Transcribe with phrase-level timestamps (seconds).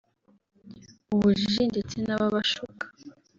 [1.13, 2.85] ubujiji ndetse n’ababashuka